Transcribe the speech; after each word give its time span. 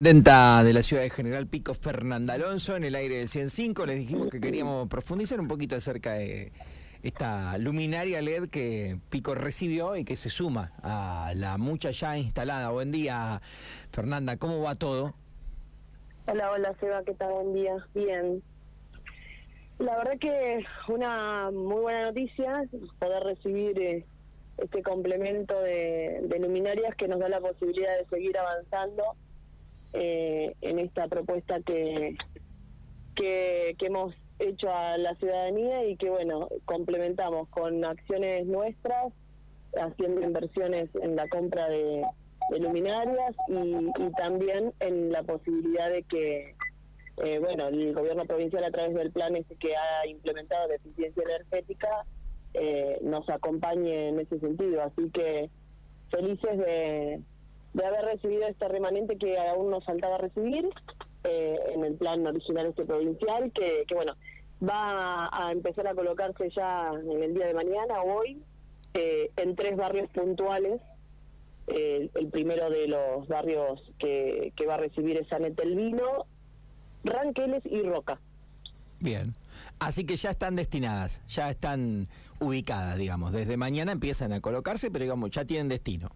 Denta 0.00 0.62
de 0.62 0.72
la 0.72 0.82
ciudad 0.84 1.02
de 1.02 1.10
General 1.10 1.48
Pico, 1.48 1.74
Fernanda 1.74 2.34
Alonso, 2.34 2.76
en 2.76 2.84
el 2.84 2.94
aire 2.94 3.16
del 3.16 3.28
105. 3.28 3.84
Les 3.84 3.98
dijimos 3.98 4.30
que 4.30 4.40
queríamos 4.40 4.86
profundizar 4.86 5.40
un 5.40 5.48
poquito 5.48 5.74
acerca 5.74 6.12
de 6.12 6.52
esta 7.02 7.58
luminaria 7.58 8.22
LED 8.22 8.48
que 8.48 9.00
Pico 9.10 9.34
recibió 9.34 9.96
y 9.96 10.04
que 10.04 10.14
se 10.14 10.30
suma 10.30 10.70
a 10.84 11.32
la 11.34 11.58
mucha 11.58 11.90
ya 11.90 12.16
instalada. 12.16 12.70
Buen 12.70 12.92
día, 12.92 13.42
Fernanda, 13.90 14.36
¿cómo 14.36 14.62
va 14.62 14.76
todo? 14.76 15.14
Hola, 16.28 16.52
hola, 16.52 16.76
Seba, 16.78 17.02
¿qué 17.02 17.14
tal? 17.14 17.32
Buen 17.32 17.54
día. 17.54 17.74
Bien. 17.92 18.40
La 19.80 19.96
verdad 19.96 20.12
que 20.20 20.64
una 20.86 21.50
muy 21.50 21.80
buena 21.80 22.02
noticia 22.04 22.62
poder 23.00 23.24
recibir 23.24 23.76
eh, 23.80 24.06
este 24.58 24.80
complemento 24.80 25.60
de 25.60 26.38
luminarias 26.38 26.94
que 26.94 27.08
nos 27.08 27.18
da 27.18 27.28
la 27.28 27.40
posibilidad 27.40 27.98
de 27.98 28.06
seguir 28.06 28.38
avanzando 28.38 29.16
eh, 29.92 30.54
en 30.60 30.78
esta 30.78 31.08
propuesta 31.08 31.60
que, 31.62 32.16
que, 33.14 33.74
hemos 33.80 34.14
hecho 34.38 34.72
a 34.72 34.98
la 34.98 35.14
ciudadanía 35.16 35.86
y 35.86 35.96
que, 35.96 36.10
bueno, 36.10 36.48
complementamos 36.64 37.48
con 37.48 37.84
acciones 37.84 38.46
nuestras, 38.46 39.12
haciendo 39.80 40.22
inversiones 40.22 40.88
en 41.02 41.16
la 41.16 41.28
compra 41.28 41.68
de, 41.68 42.02
luminarias 42.58 43.36
y, 43.48 44.10
también 44.16 44.72
en 44.80 45.12
la 45.12 45.22
posibilidad 45.22 45.90
de 45.90 46.02
que, 46.04 46.54
eh, 47.22 47.38
bueno, 47.40 47.68
el 47.68 47.92
gobierno 47.92 48.24
provincial 48.24 48.64
a 48.64 48.70
través 48.70 48.94
del 48.94 49.10
plan 49.10 49.36
ese 49.36 49.54
que 49.56 49.76
ha 49.76 50.06
implementado 50.06 50.68
de 50.68 50.76
eficiencia 50.76 51.22
energética 51.24 52.06
eh, 52.54 52.98
nos 53.02 53.28
acompañe 53.28 54.08
en 54.08 54.20
ese 54.20 54.38
sentido. 54.40 54.82
Así 54.82 55.10
que 55.10 55.50
felices 56.10 56.58
de, 56.58 57.20
de 57.78 57.86
haber 57.86 58.04
recibido 58.04 58.46
este 58.48 58.66
remanente 58.66 59.16
que 59.16 59.38
aún 59.38 59.70
nos 59.70 59.84
faltaba 59.84 60.18
recibir 60.18 60.68
eh, 61.22 61.56
en 61.74 61.84
el 61.84 61.94
plan 61.94 62.26
original 62.26 62.66
este 62.66 62.84
provincial, 62.84 63.52
que, 63.52 63.86
bueno, 63.94 64.14
va 64.62 65.28
a 65.32 65.52
empezar 65.52 65.86
a 65.86 65.94
colocarse 65.94 66.50
ya 66.50 66.90
en 66.92 67.22
el 67.22 67.34
día 67.34 67.46
de 67.46 67.54
mañana, 67.54 68.02
hoy, 68.02 68.42
eh, 68.94 69.30
en 69.36 69.54
tres 69.54 69.76
barrios 69.76 70.10
puntuales. 70.10 70.80
Eh, 71.68 72.10
el 72.14 72.28
primero 72.28 72.68
de 72.68 72.88
los 72.88 73.28
barrios 73.28 73.80
que, 73.98 74.52
va 74.68 74.74
a 74.74 74.78
recibir 74.78 75.16
es 75.16 75.28
San 75.28 75.44
Etelvino, 75.44 76.26
Ranqueles 77.04 77.64
y 77.64 77.82
Roca. 77.82 78.18
Bien, 78.98 79.34
así 79.78 80.04
que 80.04 80.16
ya 80.16 80.30
están 80.30 80.56
destinadas, 80.56 81.22
ya 81.28 81.48
están 81.48 82.08
ubicadas, 82.40 82.96
digamos. 82.96 83.32
Desde 83.32 83.56
mañana 83.56 83.92
empiezan 83.92 84.32
a 84.32 84.40
colocarse, 84.40 84.90
pero 84.90 85.04
digamos, 85.04 85.30
ya 85.30 85.44
tienen 85.44 85.68
destino. 85.68 86.08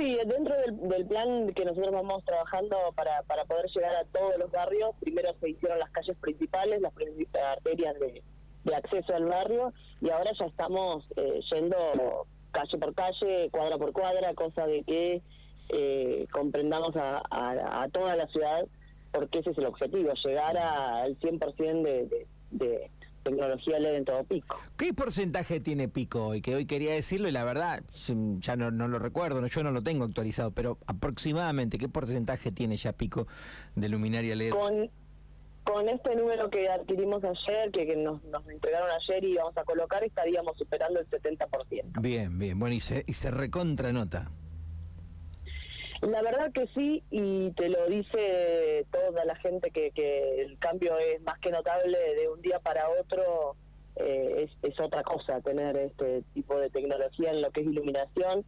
Sí, 0.00 0.18
dentro 0.24 0.54
del, 0.56 1.06
plan 1.06 1.52
que 1.52 1.62
nosotros 1.62 1.92
vamos 1.92 2.24
trabajando 2.24 2.74
para, 2.96 3.22
para 3.24 3.44
poder 3.44 3.66
llegar 3.66 3.94
a 3.96 4.04
todos 4.04 4.32
los 4.38 4.50
barrios, 4.50 4.92
primero 4.98 5.28
se 5.38 5.50
hicieron 5.50 5.78
las 5.78 5.90
calles 5.90 6.16
principales, 6.16 6.80
las 6.80 6.94
arterias 7.44 7.96
de, 8.00 8.74
acceso 8.74 9.14
al 9.14 9.26
barrio, 9.26 9.74
y 10.00 10.08
ahora 10.08 10.30
ya 10.38 10.46
estamos 10.46 11.04
eh, 11.16 11.40
yendo 11.52 11.76
calle 12.50 12.78
por 12.78 12.94
calle, 12.94 13.50
cuadra 13.50 13.76
por 13.76 13.92
cuadra, 13.92 14.32
cosa 14.32 14.66
de 14.66 14.84
que 14.84 15.20
eh, 15.68 16.26
comprendamos 16.32 16.96
a, 16.96 17.86
toda 17.92 18.16
la 18.16 18.26
ciudad, 18.28 18.66
porque 19.12 19.40
ese 19.40 19.50
es 19.50 19.58
el 19.58 19.66
objetivo, 19.66 20.14
llegar 20.24 20.56
al 20.56 21.18
100% 21.18 21.82
de, 21.82 22.26
de 22.52 22.90
tecnología 23.22 23.78
LED 23.78 23.94
en 23.96 24.04
todo 24.04 24.24
Pico. 24.24 24.58
¿Qué 24.76 24.92
porcentaje 24.92 25.60
tiene 25.60 25.88
Pico 25.88 26.26
hoy? 26.26 26.40
Que 26.40 26.54
hoy 26.54 26.66
quería 26.66 26.92
decirlo 26.92 27.28
y 27.28 27.32
la 27.32 27.44
verdad 27.44 27.82
ya 28.38 28.56
no, 28.56 28.70
lo 28.70 28.98
recuerdo, 28.98 29.46
yo 29.46 29.62
no 29.62 29.70
lo 29.70 29.82
tengo 29.82 30.04
actualizado, 30.04 30.50
pero 30.52 30.78
aproximadamente, 30.86 31.78
¿qué 31.78 31.88
porcentaje 31.88 32.52
tiene 32.52 32.76
ya 32.76 32.92
Pico 32.92 33.26
de 33.74 33.88
luminaria 33.88 34.34
LED? 34.34 34.50
Con, 34.50 34.90
con 35.64 35.88
este 35.88 36.16
número 36.16 36.50
que 36.50 36.68
adquirimos 36.68 37.22
ayer, 37.24 37.70
que, 37.72 37.96
nos, 37.96 38.22
nos, 38.24 38.48
entregaron 38.48 38.88
ayer 38.90 39.24
y 39.24 39.36
vamos 39.36 39.56
a 39.56 39.64
colocar, 39.64 40.02
estaríamos 40.04 40.56
superando 40.56 41.00
el 41.00 41.08
70%. 41.08 42.00
Bien, 42.00 42.38
bien, 42.38 42.58
bueno, 42.58 42.74
y 42.74 42.80
se, 42.80 43.04
y 43.06 43.12
se 43.12 43.30
recontra 43.30 43.92
nota. 43.92 44.30
La 46.02 46.22
verdad 46.22 46.50
que 46.52 46.66
sí, 46.68 47.02
y 47.10 47.50
te 47.50 47.68
lo 47.68 47.86
dice 47.86 48.86
toda 48.90 49.24
la 49.26 49.36
gente 49.36 49.70
que, 49.70 49.90
que 49.90 50.40
el 50.40 50.58
cambio 50.58 50.96
es 50.96 51.20
más 51.22 51.38
que 51.40 51.50
notable 51.50 51.98
de 52.14 52.28
un 52.28 52.40
día 52.40 52.58
para 52.58 52.88
otro. 52.88 53.56
Eh, 53.96 54.48
es, 54.62 54.80
otra 54.80 55.02
cosa 55.02 55.42
tener 55.42 55.76
este 55.76 56.22
tipo 56.32 56.58
de 56.58 56.70
tecnología 56.70 57.32
en 57.32 57.42
lo 57.42 57.50
que 57.50 57.60
es 57.60 57.66
iluminación. 57.66 58.46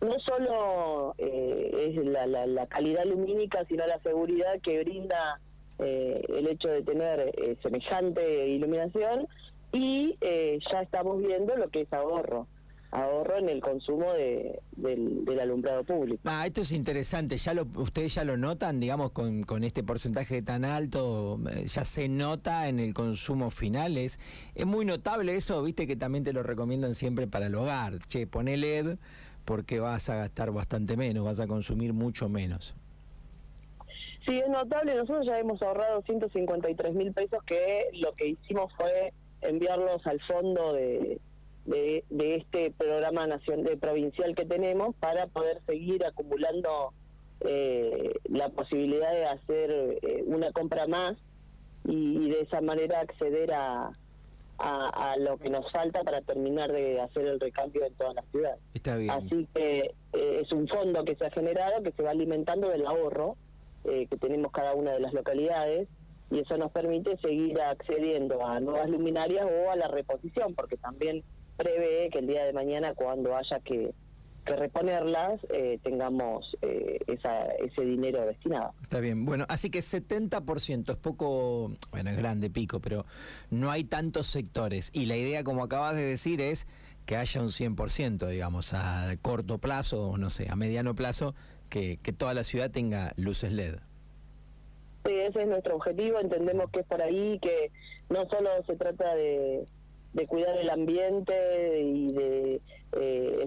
No 0.00 0.18
solo 0.20 1.14
eh, 1.18 1.88
es 1.88 2.06
la, 2.06 2.26
la, 2.26 2.66
calidad 2.68 3.04
lumínica, 3.04 3.64
sino 3.64 3.84
la 3.86 3.98
seguridad 4.00 4.60
que 4.62 4.84
brinda 4.84 5.40
eh, 5.80 6.24
el 6.28 6.46
hecho 6.46 6.68
de 6.68 6.82
tener 6.82 7.58
semejante 7.62 8.46
iluminación 8.46 9.26
y 9.72 10.16
ya 10.70 10.82
estamos 10.82 11.18
viendo 11.18 11.56
lo 11.56 11.68
que 11.68 11.82
es 11.82 11.92
ahorro 11.92 12.46
ahorro 12.90 13.38
en 13.38 13.48
el 13.48 13.60
consumo 13.60 14.12
de, 14.12 14.60
del, 14.72 15.40
alumbrado 15.40 15.84
público. 15.84 16.22
Ah, 16.24 16.46
esto 16.46 16.62
es 16.62 16.72
interesante, 16.72 17.36
ya 17.38 17.54
lo, 17.54 17.66
ustedes 17.76 18.14
ya 18.14 18.24
lo 18.24 18.36
notan, 18.36 18.80
digamos, 18.80 19.12
con, 19.12 19.42
con 19.44 19.64
este 19.64 19.82
porcentaje 19.82 20.42
tan 20.42 20.64
alto, 20.64 21.38
eh, 21.50 21.66
ya 21.66 21.84
se 21.84 22.08
nota 22.08 22.68
en 22.68 22.80
el 22.80 22.92
consumo 22.92 23.50
final, 23.50 23.96
es, 23.96 24.18
es 24.54 24.66
muy 24.66 24.84
notable 24.84 25.34
eso, 25.34 25.62
viste 25.62 25.86
que 25.86 25.96
también 25.96 26.24
te 26.24 26.32
lo 26.32 26.42
recomiendan 26.42 26.94
siempre 26.94 27.26
para 27.26 27.46
el 27.46 27.54
hogar, 27.54 27.98
che, 28.08 28.26
pone 28.26 28.56
LED 28.56 28.96
porque 29.44 29.80
vas 29.80 30.08
a 30.10 30.16
gastar 30.16 30.52
bastante 30.52 30.96
menos, 30.96 31.24
vas 31.24 31.40
a 31.40 31.46
consumir 31.46 31.92
mucho 31.92 32.28
menos. 32.28 32.74
Sí, 34.24 34.38
es 34.38 34.48
notable, 34.48 34.94
nosotros 34.94 35.26
ya 35.26 35.38
hemos 35.38 35.62
ahorrado 35.62 36.02
153 36.02 36.94
mil 36.94 37.12
pesos 37.12 37.42
que 37.44 37.88
lo 37.94 38.12
que 38.14 38.28
hicimos 38.28 38.72
fue 38.76 39.12
enviarlos 39.40 40.06
al 40.06 40.20
fondo 40.20 40.74
de 40.74 41.18
de, 41.64 42.04
este 42.36 42.70
programa 42.70 43.26
nacional 43.26 43.78
provincial 43.78 44.34
que 44.34 44.44
tenemos 44.44 44.94
para 44.96 45.26
poder 45.26 45.60
seguir 45.66 46.04
acumulando 46.04 46.92
eh, 47.40 48.12
la 48.24 48.48
posibilidad 48.50 49.12
de 49.12 49.26
hacer 49.26 49.70
eh, 50.02 50.24
una 50.26 50.52
compra 50.52 50.86
más 50.86 51.16
y, 51.84 52.28
de 52.28 52.40
esa 52.42 52.60
manera 52.60 53.00
acceder 53.00 53.52
a, 53.52 53.92
a, 54.58 55.16
lo 55.18 55.38
que 55.38 55.48
nos 55.48 55.70
falta 55.72 56.02
para 56.02 56.20
terminar 56.20 56.70
de 56.70 57.00
hacer 57.00 57.26
el 57.26 57.40
recambio 57.40 57.86
en 57.86 57.94
toda 57.94 58.14
la 58.14 58.22
ciudad. 58.30 58.56
Está 58.74 58.96
bien. 58.96 59.10
Así 59.10 59.48
que 59.54 59.94
eh, 60.12 60.40
es 60.42 60.52
un 60.52 60.68
fondo 60.68 61.04
que 61.04 61.14
se 61.16 61.26
ha 61.26 61.30
generado 61.30 61.82
que 61.82 61.92
se 61.92 62.02
va 62.02 62.10
alimentando 62.10 62.68
del 62.68 62.86
ahorro 62.86 63.36
que 63.82 64.18
tenemos 64.20 64.52
cada 64.52 64.74
una 64.74 64.92
de 64.92 65.00
las 65.00 65.14
localidades 65.14 65.88
y 66.30 66.38
eso 66.38 66.58
nos 66.58 66.70
permite 66.70 67.16
seguir 67.16 67.60
accediendo 67.60 68.46
a 68.46 68.60
nuevas 68.60 68.90
luminarias 68.90 69.46
o 69.46 69.70
a 69.70 69.76
la 69.76 69.88
reposición, 69.88 70.54
porque 70.54 70.76
también 70.76 71.24
prevé 71.60 72.08
que 72.10 72.20
el 72.20 72.26
día 72.26 72.44
de 72.44 72.52
mañana 72.52 72.94
cuando 72.94 73.36
haya 73.36 73.60
que, 73.60 73.92
reponerlas 74.46 75.38
eh, 75.50 75.78
tengamos 75.84 76.56
eh, 76.62 76.98
ese 77.06 77.82
dinero 77.82 78.26
destinado. 78.26 78.72
Está 78.82 78.98
bien, 78.98 79.24
bueno, 79.24 79.44
así 79.48 79.70
que 79.70 79.78
70% 79.78 80.90
es 80.90 80.96
poco, 80.96 81.70
bueno, 81.92 82.10
es 82.10 82.16
grande 82.16 82.50
pico, 82.50 82.80
pero 82.80 83.04
no 83.50 83.70
hay 83.70 83.84
tantos 83.84 84.26
sectores 84.26 84.90
y 84.92 85.04
la 85.04 85.16
idea, 85.16 85.44
como 85.44 85.62
acabas 85.62 85.94
de 85.94 86.02
decir, 86.02 86.40
es 86.40 86.66
que 87.06 87.16
haya 87.16 87.40
un 87.40 87.50
100%, 87.50 88.26
digamos, 88.26 88.72
a 88.74 89.14
corto 89.22 89.58
plazo 89.58 90.08
o 90.08 90.16
no 90.16 90.30
sé, 90.30 90.46
a 90.50 90.56
mediano 90.56 90.96
plazo, 90.96 91.34
que, 91.68 91.98
que 92.02 92.12
toda 92.12 92.34
la 92.34 92.42
ciudad 92.42 92.72
tenga 92.72 93.12
luces 93.16 93.52
LED. 93.52 93.76
Sí, 95.04 95.12
ese 95.12 95.42
es 95.42 95.48
nuestro 95.48 95.76
objetivo, 95.76 96.18
entendemos 96.18 96.70
que 96.72 96.80
es 96.80 96.86
por 96.86 97.00
ahí, 97.00 97.38
que 97.40 97.70
no 98.08 98.28
solo 98.28 98.50
se 98.66 98.74
trata 98.74 99.14
de 99.14 99.64
de 100.12 100.26
cuidar 100.26 100.56
el 100.58 100.70
ambiente 100.70 101.80
y 101.82 102.12
de 102.12 102.60
eh, 102.92 103.46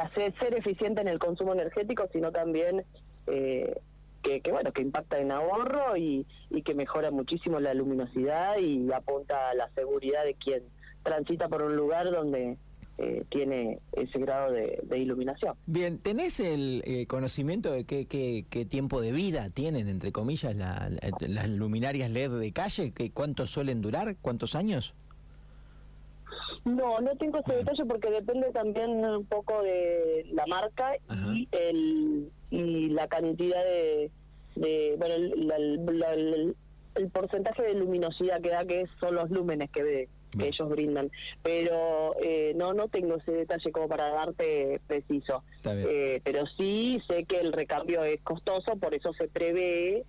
hacer, 0.00 0.34
ser 0.38 0.54
eficiente 0.54 1.00
en 1.00 1.08
el 1.08 1.18
consumo 1.18 1.54
energético, 1.54 2.08
sino 2.12 2.30
también 2.32 2.84
eh, 3.26 3.80
que, 4.22 4.40
bueno 4.50 4.72
que 4.72 4.82
impacta 4.82 5.18
en 5.18 5.30
ahorro 5.30 5.96
y, 5.96 6.26
y 6.50 6.62
que 6.62 6.74
mejora 6.74 7.10
muchísimo 7.10 7.60
la 7.60 7.74
luminosidad 7.74 8.58
y 8.58 8.90
apunta 8.92 9.50
a 9.50 9.54
la 9.54 9.70
seguridad 9.70 10.24
de 10.24 10.34
quien 10.34 10.62
transita 11.02 11.48
por 11.48 11.62
un 11.62 11.76
lugar 11.76 12.10
donde 12.10 12.58
eh, 12.98 13.24
tiene 13.28 13.78
ese 13.92 14.18
grado 14.18 14.52
de, 14.52 14.98
iluminación. 14.98 15.54
Bien, 15.66 15.98
¿tenés 15.98 16.40
el 16.40 16.82
eh, 16.86 17.06
conocimiento 17.06 17.70
de 17.70 17.84
qué, 17.84 18.06
qué, 18.06 18.64
tiempo 18.64 19.02
de 19.02 19.12
vida 19.12 19.50
tienen, 19.50 19.88
entre 19.88 20.12
comillas, 20.12 20.56
las 20.56 21.50
luminarias 21.50 22.10
LED 22.10 22.30
de 22.38 22.52
calle? 22.52 22.92
¿Qué, 22.92 23.10
¿Cuántos 23.10 23.50
suelen 23.50 23.82
durar? 23.82 24.16
¿Cuántos 24.22 24.54
años? 24.54 24.94
No, 26.66 27.00
no 27.00 27.16
tengo 27.16 27.38
ese 27.38 27.52
detalle 27.52 27.84
porque 27.84 28.10
depende 28.10 28.50
también 28.50 29.04
un 29.04 29.24
poco 29.24 29.62
de 29.62 30.26
la 30.32 30.44
marca 30.46 30.96
y 31.32 31.48
el 31.52 32.32
y 32.50 32.88
la 32.88 33.06
cantidad 33.06 33.62
de, 33.64 34.10
bueno 34.98 35.14
el, 35.14 36.56
porcentaje 37.12 37.62
de 37.62 37.74
luminosidad 37.74 38.40
que 38.40 38.48
da 38.48 38.64
que 38.64 38.86
son 38.98 39.14
los 39.14 39.30
lúmenes 39.30 39.70
que 39.70 40.08
que 40.36 40.48
ellos 40.48 40.68
brindan. 40.68 41.12
Pero 41.44 42.16
eh, 42.20 42.52
no 42.56 42.74
no 42.74 42.88
tengo 42.88 43.14
ese 43.14 43.30
detalle 43.30 43.70
como 43.70 43.86
para 43.86 44.08
darte 44.08 44.80
preciso. 44.88 45.44
Eh, 45.64 46.20
pero 46.24 46.46
sí 46.58 47.00
sé 47.06 47.26
que 47.26 47.38
el 47.38 47.52
recambio 47.52 48.02
es 48.02 48.20
costoso, 48.22 48.74
por 48.76 48.92
eso 48.92 49.12
se 49.12 49.28
prevé 49.28 50.04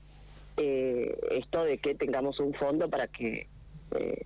eh, 0.57 1.19
esto 1.30 1.63
de 1.63 1.77
que 1.77 1.94
tengamos 1.94 2.39
un 2.39 2.56
fondo 2.56 2.89
para 2.89 3.07
que, 3.07 3.48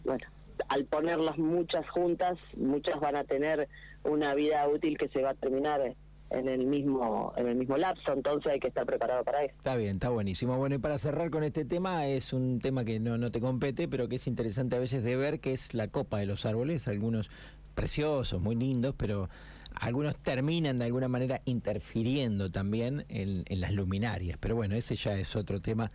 bueno, 0.06 0.25
al 0.69 0.86
ponerlas 0.86 1.38
muchas 1.38 1.88
juntas, 1.90 2.38
muchas 2.56 3.00
van 3.00 3.16
a 3.16 3.24
tener 3.24 3.68
una 4.04 4.34
vida 4.36 4.68
útil 4.68 4.98
que 4.98 5.08
se 5.10 5.22
va 5.22 5.31
a 5.31 5.36
terminar 5.36 5.96
en 6.31 6.48
el 6.48 6.66
mismo 6.66 7.34
en 7.36 7.48
el 7.48 7.56
mismo 7.56 7.78
lapso, 7.78 8.13
entonces 8.13 8.54
hay 8.54 8.60
que 8.60 8.69
estar 8.69 8.86
preparado 8.86 9.24
para 9.24 9.44
eso. 9.44 9.54
Está 9.58 9.75
bien, 9.75 9.96
está 9.96 10.10
buenísimo. 10.10 10.58
Bueno, 10.58 10.75
y 10.75 10.78
para 10.78 10.98
cerrar 10.98 11.30
con 11.30 11.44
este 11.44 11.66
tema, 11.66 12.08
es 12.08 12.34
un 12.34 12.60
tema 12.60 12.86
que 12.86 13.00
no, 13.00 13.18
no 13.18 13.31
te 13.31 13.42
compete, 13.42 13.88
pero 13.88 14.08
que 14.08 14.16
es 14.16 14.28
interesante 14.28 14.75
a 14.75 14.80
veces 14.80 15.04
de 15.04 15.16
ver, 15.18 15.40
que 15.40 15.52
es 15.52 15.74
la 15.74 15.88
copa 15.88 16.19
de 16.19 16.25
los 16.25 16.46
árboles, 16.46 16.88
algunos 16.88 17.30
preciosos, 17.75 18.42
muy 18.42 18.56
lindos, 18.56 18.96
pero 18.98 19.30
algunos 19.75 20.16
terminan 20.18 20.80
de 20.80 20.86
alguna 20.86 21.08
manera 21.08 21.40
interfiriendo 21.46 22.52
también 22.52 23.06
en, 23.10 23.44
en 23.48 23.62
las 23.62 23.74
luminarias. 23.74 24.38
Pero 24.40 24.56
bueno, 24.56 24.75
ese 24.75 24.96
ya 24.96 25.18
es 25.18 25.36
otro 25.36 25.62
tema. 25.62 25.92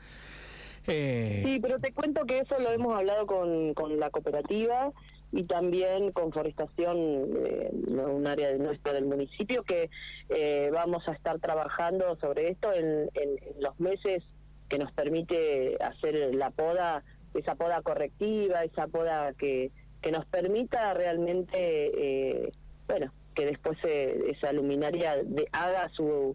Eh, 0.87 1.43
sí, 1.45 1.59
pero 1.61 1.79
te 1.79 1.93
cuento 1.93 2.25
que 2.27 2.41
eso 2.41 2.55
lo 2.63 2.71
hemos 2.71 2.97
hablado 2.97 3.27
con, 3.27 3.75
con 3.75 3.99
la 3.99 4.11
cooperativa 4.11 4.93
y 5.33 5.45
también 5.45 6.13
con 6.13 6.33
forestación, 6.33 6.97
eh, 6.97 7.71
un 7.73 8.27
área 8.27 8.49
de 8.49 8.59
nuestro 8.59 8.93
del 8.93 9.07
municipio, 9.07 9.65
que 9.65 9.91
eh, 10.29 10.71
vamos 10.73 11.07
a 11.09 11.13
estar 11.13 11.39
trabajando 11.41 12.17
sobre 12.17 12.51
esto 12.51 12.73
en, 12.73 13.11
los 13.61 13.79
meses 13.81 14.23
que 14.69 14.79
nos 14.79 14.93
permite 14.93 15.77
hacer 15.83 16.35
la 16.35 16.51
poda, 16.51 17.03
esa 17.35 17.55
poda 17.55 17.83
correctiva, 17.83 18.65
esa 18.65 18.87
poda 18.87 19.33
que, 19.35 19.71
que 20.01 20.13
nos 20.13 20.25
permita 20.27 20.95
realmente, 20.95 21.57
eh, 21.57 22.53
bueno, 22.87 23.13
que 23.35 23.47
después 23.47 23.79
esa 23.85 24.53
luminaria 24.53 25.17
de, 25.23 25.49
haga 25.53 25.89
su, 25.91 26.35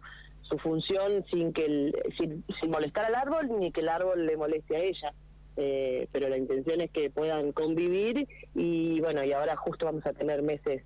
su 0.51 0.57
función 0.59 1.25
sin 1.31 1.53
que 1.53 1.65
el, 1.65 1.95
sin, 2.17 2.43
sin 2.59 2.69
molestar 2.69 3.05
al 3.05 3.15
árbol 3.15 3.49
ni 3.59 3.71
que 3.71 3.81
el 3.81 3.89
árbol 3.89 4.25
le 4.25 4.37
moleste 4.37 4.75
a 4.75 4.79
ella. 4.79 5.13
Eh, 5.57 6.07
pero 6.11 6.29
la 6.29 6.37
intención 6.37 6.79
es 6.81 6.91
que 6.91 7.09
puedan 7.09 7.51
convivir 7.51 8.27
y 8.55 9.01
bueno, 9.01 9.23
y 9.23 9.33
ahora 9.33 9.55
justo 9.57 9.85
vamos 9.85 10.05
a 10.05 10.13
tener 10.13 10.41
meses 10.41 10.83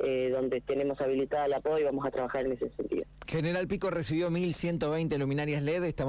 eh, 0.00 0.30
donde 0.30 0.60
tenemos 0.60 1.00
habilitada 1.00 1.48
la 1.48 1.60
PO 1.60 1.78
y 1.78 1.84
vamos 1.84 2.06
a 2.06 2.10
trabajar 2.10 2.46
en 2.46 2.52
ese 2.52 2.70
sentido. 2.70 3.04
General 3.26 3.66
Pico 3.66 3.90
recibió 3.90 4.30
1.120 4.30 5.18
luminarias 5.18 5.62
LED, 5.62 5.84
estamos 5.84 6.06